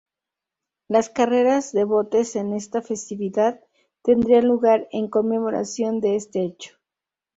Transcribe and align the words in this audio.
Las 0.87 1.09
carreras 1.11 1.73
de 1.73 1.83
botes 1.83 2.35
en 2.35 2.53
esta 2.53 2.81
festividad 2.81 3.59
tendrían 4.01 4.47
lugar 4.47 4.87
en 4.91 5.07
conmemoración 5.07 6.01
de 6.01 6.15
este 6.15 6.43
hecho. 6.43 6.79